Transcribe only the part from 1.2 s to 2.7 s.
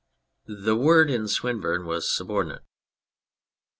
Swinburne was subordinate.